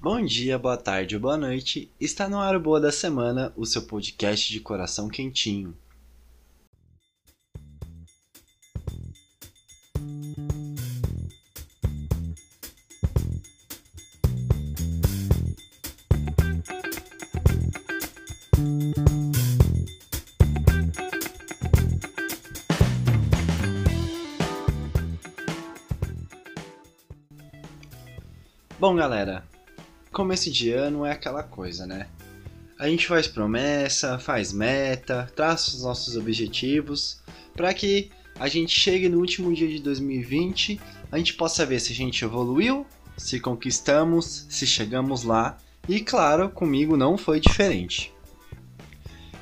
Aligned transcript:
Bom 0.00 0.24
dia, 0.24 0.56
boa 0.56 0.76
tarde 0.76 1.16
boa 1.18 1.36
noite. 1.36 1.90
Está 2.00 2.28
no 2.28 2.38
ar 2.38 2.54
o 2.54 2.60
Boa 2.60 2.80
da 2.80 2.92
Semana, 2.92 3.52
o 3.56 3.66
seu 3.66 3.82
podcast 3.82 4.52
de 4.52 4.60
coração 4.60 5.08
quentinho. 5.08 5.76
Bom, 28.78 28.94
galera, 28.94 29.42
começo 30.12 30.50
de 30.50 30.70
ano 30.70 31.04
é 31.04 31.12
aquela 31.12 31.42
coisa, 31.42 31.86
né? 31.86 32.06
A 32.78 32.88
gente 32.88 33.06
faz 33.06 33.26
promessa, 33.26 34.18
faz 34.18 34.52
meta, 34.52 35.30
traça 35.34 35.70
os 35.70 35.82
nossos 35.82 36.16
objetivos 36.16 37.20
para 37.54 37.74
que 37.74 38.10
a 38.38 38.48
gente 38.48 38.78
chegue 38.78 39.08
no 39.08 39.18
último 39.18 39.52
dia 39.52 39.68
de 39.68 39.80
2020, 39.80 40.80
a 41.10 41.18
gente 41.18 41.34
possa 41.34 41.66
ver 41.66 41.80
se 41.80 41.92
a 41.92 41.96
gente 41.96 42.24
evoluiu, 42.24 42.86
se 43.16 43.40
conquistamos, 43.40 44.46
se 44.48 44.66
chegamos 44.66 45.24
lá. 45.24 45.58
E 45.88 46.00
claro, 46.00 46.48
comigo 46.48 46.96
não 46.96 47.18
foi 47.18 47.40
diferente. 47.40 48.12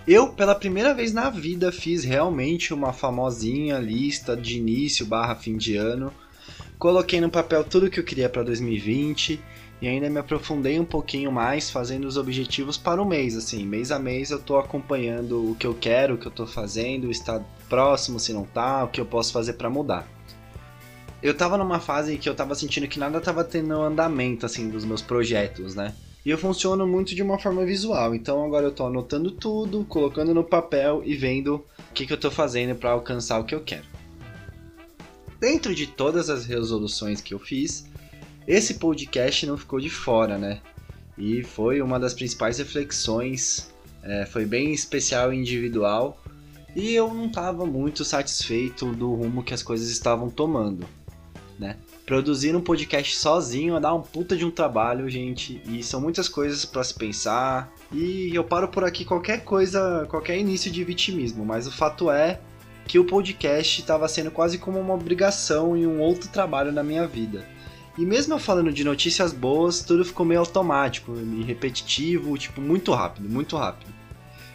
Eu, 0.07 0.29
pela 0.33 0.55
primeira 0.55 0.95
vez 0.95 1.13
na 1.13 1.29
vida, 1.29 1.71
fiz 1.73 2.05
realmente 2.05 2.73
uma 2.73 2.93
famosinha 2.93 3.79
lista 3.79 4.37
de 4.37 4.57
início 4.57 5.05
barra 5.05 5.35
fim 5.35 5.57
de 5.57 5.77
ano 5.77 6.13
Coloquei 6.79 7.21
no 7.21 7.31
papel 7.31 7.65
tudo 7.65 7.89
que 7.89 7.99
eu 7.99 8.05
queria 8.05 8.29
para 8.29 8.43
2020 8.43 9.41
e 9.81 9.89
ainda 9.89 10.09
me 10.09 10.19
aprofundei 10.19 10.81
um 10.81 10.85
pouquinho 10.85 11.31
mais 11.31 11.71
fazendo 11.71 12.07
os 12.07 12.17
objetivos 12.17 12.77
para 12.77 13.01
o 13.01 13.05
mês, 13.05 13.37
assim, 13.37 13.65
mês 13.65 13.91
a 13.91 13.99
mês 13.99 14.31
eu 14.31 14.39
estou 14.39 14.59
acompanhando 14.59 15.51
o 15.51 15.55
que 15.55 15.67
eu 15.67 15.75
quero, 15.75 16.15
o 16.15 16.19
que 16.19 16.27
eu 16.27 16.31
estou 16.31 16.47
fazendo, 16.47 17.11
está 17.11 17.43
próximo 17.69 18.19
se 18.19 18.33
não 18.33 18.45
tá, 18.45 18.85
o 18.85 18.89
que 18.89 19.01
eu 19.01 19.07
posso 19.07 19.33
fazer 19.33 19.55
para 19.55 19.69
mudar. 19.69 20.09
Eu 21.23 21.33
estava 21.33 21.59
numa 21.59 21.81
fase 21.81 22.15
em 22.15 22.19
que 22.19 22.29
eu 22.29 22.33
estava 22.33 22.55
sentindo 22.55 22.89
que 22.89 22.99
nada 22.99 23.19
estava 23.19 23.43
tendo 23.43 23.75
andamento 23.81 24.47
assim 24.47 24.69
dos 24.69 24.85
meus 24.85 25.03
projetos, 25.03 25.75
né? 25.75 25.95
E 26.25 26.31
eu 26.31 26.39
funciono 26.39 26.87
muito 26.87 27.15
de 27.15 27.23
uma 27.23 27.39
forma 27.39 27.65
visual, 27.65 28.15
então 28.15 28.45
agora 28.45 28.67
eu 28.67 28.71
estou 28.71 28.87
anotando 28.87 29.31
tudo, 29.31 29.85
colocando 29.85 30.35
no 30.35 30.43
papel 30.43 31.03
e 31.05 31.15
vendo 31.15 31.65
o 31.91 31.93
que, 31.95 32.05
que 32.05 32.13
eu 32.13 32.17
estou 32.17 32.31
fazendo 32.31 32.75
para 32.75 32.91
alcançar 32.91 33.39
o 33.39 33.45
que 33.45 33.55
eu 33.55 33.61
quero. 33.61 33.85
Dentro 35.39 35.75
de 35.75 35.87
todas 35.87 36.29
as 36.29 36.45
resoluções 36.45 37.21
que 37.21 37.33
eu 37.33 37.39
fiz, 37.39 37.87
esse 38.47 38.75
podcast 38.75 39.47
não 39.47 39.57
ficou 39.57 39.81
de 39.81 39.91
fora, 39.91 40.39
né? 40.39 40.61
E 41.19 41.43
foi 41.43 41.81
uma 41.81 41.99
das 41.99 42.15
principais 42.15 42.59
reflexões, 42.59 43.73
é, 44.03 44.27
foi 44.27 44.45
bem 44.45 44.73
especial 44.73 45.33
e 45.33 45.37
individual, 45.37 46.21
e 46.75 46.95
eu 46.95 47.13
não 47.13 47.27
estava 47.27 47.65
muito 47.65 48.05
satisfeito 48.05 48.93
do 48.93 49.15
rumo 49.15 49.43
que 49.43 49.55
as 49.55 49.63
coisas 49.63 49.89
estavam 49.89 50.29
tomando, 50.29 50.87
né? 51.59 51.77
Produzir 52.05 52.55
um 52.55 52.61
podcast 52.61 53.17
sozinho 53.17 53.77
é 53.77 53.81
dar 53.81 53.95
um 53.95 54.03
puta 54.03 54.37
de 54.37 54.45
um 54.45 54.51
trabalho, 54.51 55.09
gente, 55.09 55.61
e 55.67 55.83
são 55.83 56.01
muitas 56.01 56.29
coisas 56.29 56.65
para 56.65 56.85
se 56.85 56.95
pensar. 56.95 57.73
E 57.91 58.31
eu 58.33 58.45
paro 58.45 58.69
por 58.69 58.85
aqui 58.85 59.05
qualquer 59.05 59.43
coisa, 59.43 60.07
qualquer 60.09 60.39
início 60.39 60.71
de 60.71 60.85
vitimismo, 60.85 61.45
mas 61.45 61.67
o 61.67 61.73
fato 61.73 62.11
é 62.11 62.39
que 62.87 62.99
o 62.99 63.05
podcast 63.05 63.81
estava 63.81 64.07
sendo 64.07 64.31
quase 64.31 64.59
como 64.59 64.79
uma 64.79 64.95
obrigação 64.95 65.77
e 65.77 65.85
um 65.85 65.99
outro 66.01 66.29
trabalho 66.29 66.71
na 66.71 66.85
minha 66.85 67.07
vida. 67.09 67.45
E 67.99 68.05
mesmo 68.05 68.35
eu 68.35 68.39
falando 68.39 68.73
de 68.73 68.85
notícias 68.85 69.33
boas, 69.33 69.81
tudo 69.83 70.05
ficou 70.05 70.27
meio 70.27 70.41
automático 70.41 71.15
repetitivo, 71.47 72.37
tipo, 72.37 72.61
muito 72.61 72.93
rápido, 72.93 73.29
muito 73.29 73.57
rápido. 73.57 73.91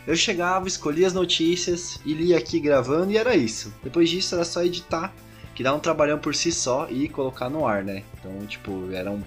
Eu 0.06 0.16
chegava, 0.16 0.68
escolhia 0.68 1.08
as 1.08 1.14
notícias 1.14 2.00
e 2.06 2.14
lia 2.14 2.38
aqui 2.38 2.60
gravando 2.60 3.12
e 3.12 3.18
era 3.18 3.36
isso. 3.36 3.74
Depois 3.84 4.10
disso 4.10 4.36
era 4.36 4.44
só 4.44 4.64
editar, 4.64 5.14
que 5.56 5.64
dá 5.64 5.74
um 5.74 5.80
trabalhão 5.80 6.20
por 6.20 6.36
si 6.36 6.52
só 6.52 6.88
e 6.90 7.10
colocar 7.10 7.50
no 7.50 7.66
ar, 7.66 7.84
né? 7.84 8.04
Então, 8.20 8.46
tipo, 8.46 8.92
eram 8.92 9.24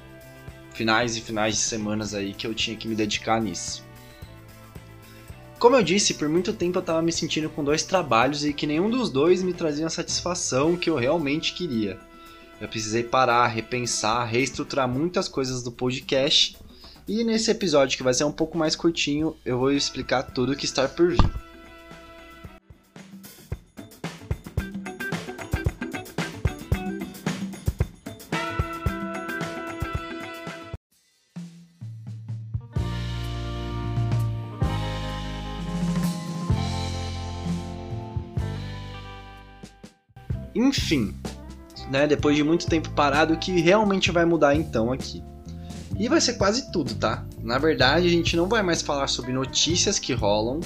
finais 0.73 1.17
e 1.17 1.21
finais 1.21 1.55
de 1.55 1.61
semanas 1.61 2.15
aí 2.15 2.35
que 2.35 2.47
eu 2.47 2.55
tinha 2.55 2.77
que 2.77 2.87
me 2.87 2.95
dedicar 2.95 3.41
nisso. 3.41 3.85
Como 5.59 5.77
eu 5.77 5.83
disse, 5.83 6.15
por 6.15 6.29
muito 6.29 6.53
tempo 6.53 6.79
eu 6.79 6.81
estava 6.81 7.01
me 7.01 7.13
sentindo 7.13 7.49
com 7.49 7.65
dois 7.65 7.83
trabalhos 7.83 8.45
e 8.45 8.53
que 8.53 8.67
nenhum 8.67 8.91
dos 8.91 9.11
dois 9.11 9.43
me 9.43 9.55
trazia 9.55 9.87
a 9.87 9.91
satisfação 9.91 10.77
que 10.77 10.91
eu 10.91 10.97
realmente 10.97 11.55
queria. 11.55 11.99
Eu 12.65 12.69
precisei 12.69 13.03
parar, 13.03 13.47
repensar, 13.47 14.25
reestruturar 14.25 14.89
muitas 14.89 15.29
coisas 15.29 15.63
do 15.63 15.71
podcast 15.71 16.57
e 17.07 17.23
nesse 17.23 17.51
episódio, 17.51 17.99
que 17.99 18.03
vai 18.03 18.15
ser 18.15 18.25
um 18.25 18.33
pouco 18.33 18.57
mais 18.57 18.75
curtinho, 18.75 19.37
eu 19.45 19.59
vou 19.59 19.71
explicar 19.71 20.23
tudo 20.23 20.53
o 20.53 20.57
que 20.57 20.65
está 20.65 20.89
por 20.89 21.11
vir. 21.11 21.21
Enfim, 40.55 41.15
né, 41.91 42.07
depois 42.07 42.37
de 42.37 42.43
muito 42.43 42.67
tempo 42.67 42.91
parado, 42.91 43.35
o 43.35 43.39
que 43.39 43.61
realmente 43.61 44.11
vai 44.11 44.25
mudar 44.25 44.55
então 44.55 44.93
aqui. 44.93 45.23
E 45.99 46.09
vai 46.09 46.21
ser 46.21 46.35
quase 46.35 46.73
tudo, 46.73 46.95
tá? 46.95 47.25
Na 47.43 47.59
verdade, 47.59 48.07
a 48.07 48.11
gente 48.11 48.37
não 48.37 48.49
vai 48.49 48.63
mais 48.63 48.83
falar 48.83 49.07
sobre 49.07 49.33
notícias 49.33 49.99
que 49.99 50.13
rolam, 50.13 50.61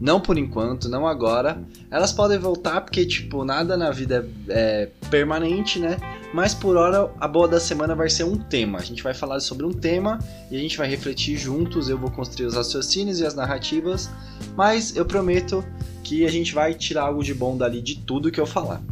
não 0.00 0.20
por 0.20 0.38
enquanto, 0.38 0.88
não 0.88 1.06
agora. 1.06 1.62
Elas 1.90 2.12
podem 2.12 2.38
voltar 2.38 2.80
porque, 2.80 3.04
tipo, 3.04 3.44
nada 3.44 3.76
na 3.76 3.90
vida 3.90 4.28
é, 4.48 4.90
é 5.02 5.08
permanente, 5.08 5.78
né? 5.78 5.96
Mas 6.32 6.54
por 6.54 6.76
hora, 6.76 7.08
a 7.20 7.28
boa 7.28 7.46
da 7.46 7.60
semana 7.60 7.94
vai 7.94 8.08
ser 8.08 8.24
um 8.24 8.36
tema. 8.36 8.78
A 8.78 8.82
gente 8.82 9.02
vai 9.02 9.12
falar 9.14 9.38
sobre 9.40 9.66
um 9.66 9.72
tema 9.72 10.18
e 10.50 10.56
a 10.56 10.58
gente 10.58 10.78
vai 10.78 10.88
refletir 10.88 11.36
juntos. 11.36 11.88
Eu 11.88 11.98
vou 11.98 12.10
construir 12.10 12.46
os 12.46 12.54
raciocínios 12.54 13.20
e 13.20 13.26
as 13.26 13.34
narrativas, 13.34 14.10
mas 14.56 14.96
eu 14.96 15.04
prometo 15.04 15.64
que 16.02 16.24
a 16.26 16.30
gente 16.30 16.54
vai 16.54 16.74
tirar 16.74 17.02
algo 17.02 17.22
de 17.22 17.34
bom 17.34 17.56
dali 17.56 17.80
de 17.80 17.96
tudo 17.96 18.32
que 18.32 18.40
eu 18.40 18.46
falar. 18.46 18.82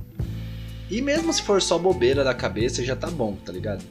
E 0.91 1.01
mesmo 1.01 1.33
se 1.33 1.43
for 1.43 1.63
só 1.63 1.79
bobeira 1.79 2.25
da 2.25 2.35
cabeça, 2.35 2.85
já 2.85 2.97
tá 2.97 3.09
bom, 3.09 3.37
tá 3.45 3.53
ligado? 3.53 3.85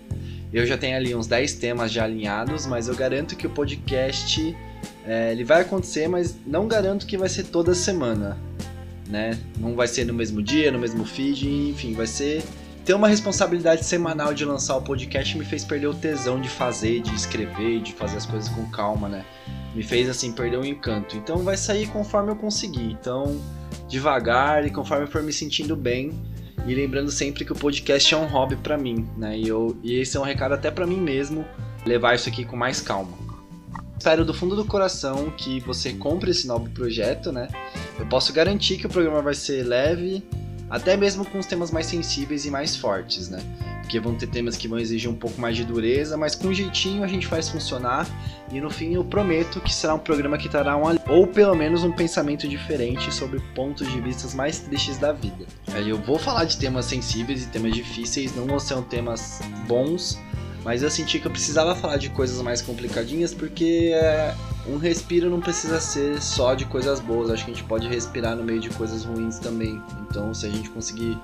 Eu 0.52 0.66
já 0.66 0.78
tenho 0.78 0.98
ali 0.98 1.16
uns 1.16 1.28
10 1.28 1.54
temas 1.54 1.92
já 1.92 2.04
alinhados, 2.04 2.66
mas 2.66 2.88
eu 2.88 2.96
garanto 2.96 3.36
que 3.36 3.48
o 3.48 3.50
podcast 3.50 4.56
é, 5.06 5.32
ele 5.32 5.44
vai 5.44 5.62
acontecer, 5.62 6.08
mas 6.08 6.36
não 6.46 6.68
garanto 6.68 7.06
que 7.06 7.18
vai 7.18 7.30
ser 7.30 7.44
toda 7.46 7.74
semana, 7.74 8.38
né? 9.08 9.40
Não 9.58 9.76
vai 9.76 9.88
ser 9.88 10.06
no 10.06 10.14
mesmo 10.14 10.42
dia, 10.42 10.72
no 10.72 10.80
mesmo 10.80 11.06
feed, 11.06 11.48
enfim, 11.70 11.94
vai 11.94 12.08
ser 12.08 12.44
ter 12.90 12.96
uma 12.96 13.08
responsabilidade 13.08 13.86
semanal 13.86 14.34
de 14.34 14.44
lançar 14.44 14.76
o 14.76 14.82
podcast 14.82 15.38
me 15.38 15.46
fez 15.46 15.64
perder 15.64 15.86
o 15.86 15.94
tesão 15.94 16.42
de 16.42 16.50
fazer, 16.50 17.02
de 17.02 17.14
escrever, 17.14 17.82
de 17.82 17.94
fazer 17.94 18.18
as 18.18 18.26
coisas 18.26 18.50
com 18.50 18.66
calma, 18.72 19.08
né? 19.08 19.24
Me 19.76 19.84
fez 19.84 20.10
assim 20.10 20.32
perder 20.32 20.58
o 20.58 20.66
encanto. 20.66 21.16
Então 21.16 21.44
vai 21.44 21.56
sair 21.56 21.86
conforme 21.88 22.32
eu 22.32 22.36
conseguir. 22.36 22.86
Então, 22.86 23.40
devagar 23.88 24.66
e 24.66 24.72
conforme 24.72 25.04
eu 25.04 25.08
for 25.08 25.22
me 25.22 25.32
sentindo 25.32 25.76
bem, 25.76 26.20
e 26.70 26.76
lembrando 26.76 27.10
sempre 27.10 27.44
que 27.44 27.52
o 27.52 27.56
podcast 27.56 28.14
é 28.14 28.18
um 28.18 28.28
hobby 28.28 28.56
para 28.56 28.78
mim, 28.78 29.08
né? 29.18 29.36
E, 29.36 29.48
eu, 29.48 29.76
e 29.82 29.96
esse 29.96 30.16
é 30.16 30.20
um 30.20 30.24
recado 30.24 30.54
até 30.54 30.70
para 30.70 30.86
mim 30.86 30.98
mesmo, 30.98 31.44
levar 31.84 32.14
isso 32.14 32.30
aqui 32.30 32.46
com 32.46 32.56
mais 32.56 32.80
calma. 32.80 33.18
Espero 33.98 34.24
do 34.24 34.36
fundo 34.36 34.56
do 34.56 34.64
coração 34.64 35.32
que 35.32 35.60
você 35.62 35.94
compre 35.94 36.30
esse 36.30 36.48
novo 36.48 36.70
projeto, 36.70 37.32
né? 37.32 37.48
Eu 37.98 38.06
posso 38.06 38.32
garantir 38.32 38.78
que 38.78 38.86
o 38.86 38.90
programa 38.90 39.20
vai 39.20 39.34
ser 39.34 39.64
leve, 39.64 40.24
até 40.70 40.96
mesmo 40.96 41.26
com 41.26 41.40
os 41.40 41.46
temas 41.46 41.72
mais 41.72 41.88
sensíveis 41.88 42.46
e 42.46 42.52
mais 42.52 42.76
fortes, 42.76 43.30
né? 43.30 43.42
Porque 43.82 44.00
vão 44.00 44.14
ter 44.16 44.28
temas 44.28 44.56
que 44.56 44.68
vão 44.68 44.78
exigir 44.78 45.10
um 45.10 45.16
pouco 45.16 45.42
mais 45.42 45.58
de 45.58 45.64
dureza, 45.64 46.16
mas 46.16 46.36
com 46.36 46.54
jeitinho 46.54 47.04
a 47.04 47.08
gente 47.08 47.26
faz 47.26 47.50
funcionar 47.50 48.08
e 48.52 48.62
no 48.62 48.70
fim 48.70 48.94
eu 48.94 49.04
prometo 49.04 49.60
que 49.60 49.74
será 49.74 49.96
um 49.96 50.00
programa 50.00 50.38
que 50.38 50.48
trará 50.48 50.78
um 50.78 50.84
ou 51.08 51.26
pelo 51.26 51.56
menos 51.56 51.84
um 51.84 51.92
pensamento 51.92 52.48
diferente 52.48 53.12
sobre 53.12 53.40
pontos 53.56 53.92
de 53.92 54.00
vista 54.00 54.36
mais 54.36 54.60
tristes 54.60 54.98
da 54.98 55.12
vida. 55.12 55.46
Eu 55.86 55.98
vou 55.98 56.20
falar 56.20 56.46
de 56.46 56.58
temas 56.58 56.86
sensíveis 56.86 57.44
e 57.44 57.48
temas 57.48 57.74
difíceis, 57.74 58.36
não 58.36 58.46
vão 58.46 58.60
ser 58.60 58.80
temas 58.84 59.40
bons, 59.68 60.20
mas 60.64 60.84
eu 60.84 60.90
senti 60.90 61.20
que 61.20 61.26
eu 61.26 61.32
precisava 61.32 61.76
falar 61.76 61.98
de 61.98 62.10
coisas 62.10 62.42
mais 62.42 62.62
complicadinhas 62.62 63.34
porque 63.34 63.92
é, 63.94 64.36
um 64.70 64.78
respiro 64.78 65.30
não 65.30 65.40
precisa 65.40 65.80
ser 65.80 66.22
só 66.22 66.54
de 66.54 66.66
coisas 66.66 67.00
boas, 67.00 67.30
acho 67.30 67.46
que 67.46 67.52
a 67.52 67.54
gente 67.54 67.66
pode 67.66 67.88
respirar 67.88 68.36
no 68.36 68.44
meio 68.44 68.60
de 68.60 68.70
coisas 68.70 69.04
ruins 69.04 69.40
também. 69.40 69.82
Então, 70.02 70.34
se 70.34 70.46
a 70.46 70.50
gente 70.50 70.70
conseguir 70.70 71.18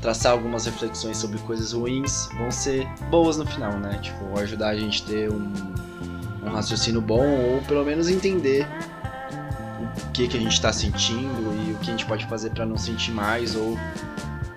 traçar 0.00 0.32
algumas 0.32 0.66
reflexões 0.66 1.16
sobre 1.16 1.38
coisas 1.38 1.72
ruins, 1.72 2.28
vão 2.36 2.50
ser 2.50 2.86
boas 3.10 3.36
no 3.36 3.46
final, 3.46 3.78
né? 3.78 3.98
Tipo, 4.02 4.38
ajudar 4.38 4.68
a 4.68 4.76
gente 4.76 5.02
a 5.02 5.06
ter 5.06 5.32
um, 5.32 5.52
um 6.42 6.50
raciocínio 6.50 7.00
bom 7.00 7.26
ou 7.26 7.62
pelo 7.62 7.84
menos 7.84 8.08
entender 8.08 8.66
o 10.06 10.10
que, 10.12 10.28
que 10.28 10.36
a 10.36 10.40
gente 10.40 10.52
está 10.52 10.72
sentindo 10.72 11.54
e 11.66 11.72
o 11.72 11.78
que 11.78 11.88
a 11.88 11.90
gente 11.90 12.06
pode 12.06 12.26
fazer 12.26 12.50
para 12.50 12.64
não 12.64 12.76
sentir 12.76 13.12
mais 13.12 13.56
ou 13.56 13.76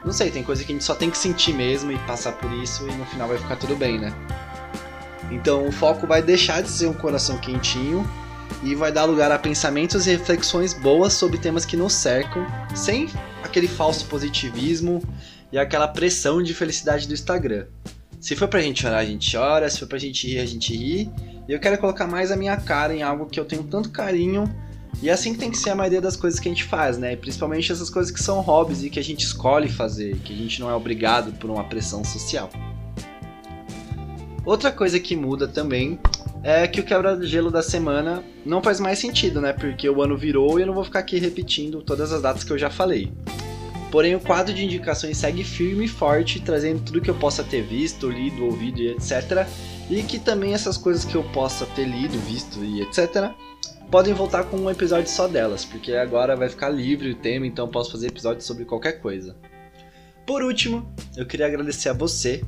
não 0.05 0.13
sei, 0.13 0.31
tem 0.31 0.41
coisa 0.41 0.63
que 0.63 0.71
a 0.71 0.75
gente 0.75 0.85
só 0.85 0.95
tem 0.95 1.09
que 1.09 1.17
sentir 1.17 1.53
mesmo 1.53 1.91
e 1.91 1.97
passar 1.99 2.31
por 2.33 2.49
isso 2.53 2.87
e 2.87 2.93
no 2.93 3.05
final 3.05 3.27
vai 3.27 3.37
ficar 3.37 3.57
tudo 3.57 3.75
bem, 3.75 3.99
né? 3.99 4.13
Então 5.29 5.67
o 5.67 5.71
foco 5.71 6.07
vai 6.07 6.21
deixar 6.21 6.61
de 6.61 6.69
ser 6.69 6.87
um 6.87 6.93
coração 6.93 7.37
quentinho 7.37 8.09
e 8.63 8.75
vai 8.75 8.91
dar 8.91 9.05
lugar 9.05 9.31
a 9.31 9.39
pensamentos 9.39 10.07
e 10.07 10.11
reflexões 10.11 10.73
boas 10.73 11.13
sobre 11.13 11.37
temas 11.37 11.65
que 11.65 11.77
nos 11.77 11.93
cercam, 11.93 12.45
sem 12.75 13.09
aquele 13.43 13.67
falso 13.67 14.05
positivismo 14.05 15.01
e 15.51 15.57
aquela 15.57 15.87
pressão 15.87 16.41
de 16.41 16.53
felicidade 16.53 17.07
do 17.07 17.13
Instagram. 17.13 17.65
Se 18.19 18.35
for 18.35 18.47
pra 18.47 18.61
gente 18.61 18.81
chorar, 18.81 18.97
a 18.97 19.05
gente 19.05 19.31
chora, 19.31 19.69
se 19.69 19.79
for 19.79 19.87
pra 19.87 19.97
gente 19.97 20.27
rir, 20.27 20.39
a 20.39 20.45
gente 20.45 20.75
ri. 20.75 21.09
E 21.47 21.51
eu 21.53 21.59
quero 21.59 21.77
colocar 21.77 22.07
mais 22.07 22.31
a 22.31 22.35
minha 22.35 22.57
cara 22.57 22.93
em 22.93 23.03
algo 23.03 23.27
que 23.27 23.39
eu 23.39 23.45
tenho 23.45 23.63
tanto 23.63 23.89
carinho. 23.89 24.43
E 25.01 25.09
é 25.09 25.13
assim 25.13 25.33
que 25.33 25.39
tem 25.39 25.51
que 25.51 25.57
ser 25.57 25.69
a 25.69 25.75
maioria 25.75 26.01
das 26.01 26.15
coisas 26.15 26.39
que 26.39 26.49
a 26.49 26.51
gente 26.51 26.63
faz, 26.63 26.97
né? 26.97 27.15
Principalmente 27.15 27.71
essas 27.71 27.89
coisas 27.89 28.11
que 28.11 28.21
são 28.21 28.41
hobbies 28.41 28.83
e 28.83 28.89
que 28.89 28.99
a 28.99 29.03
gente 29.03 29.23
escolhe 29.23 29.69
fazer, 29.69 30.17
que 30.19 30.33
a 30.33 30.35
gente 30.35 30.59
não 30.59 30.69
é 30.69 30.73
obrigado 30.73 31.31
por 31.33 31.51
uma 31.51 31.63
pressão 31.63 32.03
social. 32.03 32.49
Outra 34.43 34.71
coisa 34.71 34.99
que 34.99 35.15
muda 35.15 35.47
também 35.47 35.99
é 36.49 36.65
que 36.65 36.79
o 36.79 36.83
quebra-gelo 36.85 37.51
da 37.51 37.61
semana 37.61 38.23
não 38.45 38.63
faz 38.63 38.79
mais 38.79 38.99
sentido, 38.99 39.41
né? 39.41 39.51
Porque 39.51 39.89
o 39.89 40.01
ano 40.01 40.15
virou 40.15 40.57
e 40.57 40.61
eu 40.61 40.67
não 40.67 40.73
vou 40.73 40.85
ficar 40.85 40.99
aqui 40.99 41.19
repetindo 41.19 41.81
todas 41.81 42.13
as 42.13 42.21
datas 42.21 42.41
que 42.41 42.53
eu 42.53 42.57
já 42.57 42.69
falei. 42.69 43.11
Porém, 43.91 44.15
o 44.15 44.19
quadro 44.21 44.53
de 44.53 44.63
indicações 44.63 45.17
segue 45.17 45.43
firme 45.43 45.83
e 45.83 45.87
forte, 45.89 46.39
trazendo 46.39 46.85
tudo 46.85 47.01
que 47.01 47.09
eu 47.09 47.15
possa 47.15 47.43
ter 47.43 47.63
visto, 47.63 48.09
lido, 48.09 48.45
ouvido 48.45 48.79
e 48.79 48.91
etc. 48.91 49.45
E 49.89 50.01
que 50.03 50.17
também 50.17 50.53
essas 50.53 50.77
coisas 50.77 51.03
que 51.03 51.15
eu 51.15 51.23
possa 51.31 51.65
ter 51.65 51.83
lido, 51.83 52.17
visto 52.19 52.63
e 52.63 52.81
etc. 52.81 53.29
podem 53.91 54.13
voltar 54.13 54.45
com 54.45 54.55
um 54.55 54.71
episódio 54.71 55.11
só 55.11 55.27
delas, 55.27 55.65
porque 55.65 55.95
agora 55.95 56.33
vai 56.37 56.47
ficar 56.47 56.69
livre 56.69 57.11
o 57.11 57.15
tema, 57.15 57.45
então 57.45 57.67
posso 57.67 57.91
fazer 57.91 58.07
episódios 58.07 58.45
sobre 58.45 58.63
qualquer 58.63 59.01
coisa. 59.01 59.35
Por 60.25 60.41
último, 60.41 60.89
eu 61.17 61.25
queria 61.25 61.47
agradecer 61.47 61.89
a 61.89 61.93
você 61.93 62.41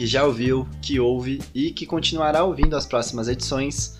que 0.00 0.06
já 0.06 0.24
ouviu, 0.24 0.66
que 0.80 0.98
ouve 0.98 1.42
e 1.54 1.72
que 1.72 1.84
continuará 1.84 2.42
ouvindo 2.42 2.74
as 2.74 2.86
próximas 2.86 3.28
edições. 3.28 3.98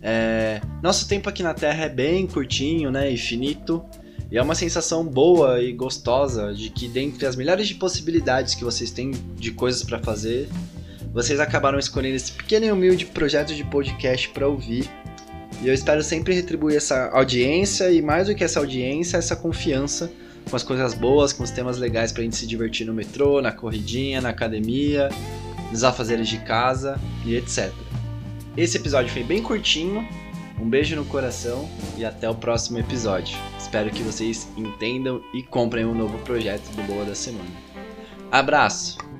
É... 0.00 0.62
Nosso 0.82 1.06
tempo 1.06 1.28
aqui 1.28 1.42
na 1.42 1.52
Terra 1.52 1.84
é 1.84 1.88
bem 1.90 2.26
curtinho, 2.26 2.90
né, 2.90 3.10
e 3.10 3.18
finito. 3.18 3.84
E 4.30 4.38
é 4.38 4.42
uma 4.42 4.54
sensação 4.54 5.04
boa 5.04 5.60
e 5.60 5.70
gostosa 5.70 6.54
de 6.54 6.70
que, 6.70 6.88
dentre 6.88 7.26
as 7.26 7.36
milhares 7.36 7.68
de 7.68 7.74
possibilidades 7.74 8.54
que 8.54 8.64
vocês 8.64 8.90
têm 8.90 9.10
de 9.36 9.50
coisas 9.50 9.82
para 9.82 9.98
fazer, 9.98 10.48
vocês 11.12 11.38
acabaram 11.38 11.78
escolhendo 11.78 12.16
esse 12.16 12.32
pequeno 12.32 12.64
e 12.64 12.72
humilde 12.72 13.04
projeto 13.04 13.54
de 13.54 13.64
podcast 13.64 14.30
para 14.30 14.48
ouvir. 14.48 14.88
E 15.60 15.68
eu 15.68 15.74
espero 15.74 16.02
sempre 16.02 16.32
retribuir 16.32 16.78
essa 16.78 17.10
audiência 17.10 17.90
e, 17.90 18.00
mais 18.00 18.28
do 18.28 18.34
que 18.34 18.42
essa 18.42 18.60
audiência, 18.60 19.18
essa 19.18 19.36
confiança 19.36 20.10
com 20.48 20.56
as 20.56 20.62
coisas 20.62 20.94
boas, 20.94 21.32
com 21.32 21.42
os 21.42 21.50
temas 21.50 21.78
legais 21.78 22.12
pra 22.12 22.22
gente 22.22 22.36
se 22.36 22.46
divertir 22.46 22.86
no 22.86 22.94
metrô, 22.94 23.40
na 23.40 23.52
corridinha, 23.52 24.20
na 24.20 24.30
academia, 24.30 25.08
nos 25.70 25.84
afazeres 25.84 26.28
de 26.28 26.38
casa 26.38 27.00
e 27.24 27.36
etc. 27.36 27.72
Esse 28.56 28.76
episódio 28.76 29.12
foi 29.12 29.24
bem 29.24 29.42
curtinho, 29.42 30.06
um 30.60 30.68
beijo 30.68 30.94
no 30.94 31.04
coração 31.04 31.68
e 31.96 32.04
até 32.04 32.28
o 32.28 32.34
próximo 32.34 32.78
episódio. 32.78 33.36
Espero 33.58 33.90
que 33.90 34.02
vocês 34.02 34.48
entendam 34.56 35.20
e 35.32 35.42
comprem 35.42 35.84
o 35.84 35.90
um 35.90 35.94
novo 35.94 36.18
projeto 36.18 36.68
do 36.76 36.82
Boa 36.84 37.04
da 37.04 37.14
Semana. 37.14 37.50
Abraço! 38.30 39.13